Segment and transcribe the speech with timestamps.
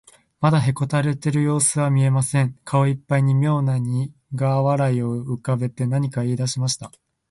[0.39, 2.57] まだへこたれたようすは見えません。
[2.65, 6.91] 顔いっぱいにみょうなにが笑いをうかべて、何かいいだしました。